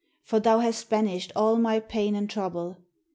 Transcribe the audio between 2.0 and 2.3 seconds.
and